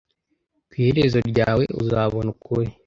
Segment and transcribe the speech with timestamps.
[0.69, 2.69] ku iherezo ryawe uzabona ukuri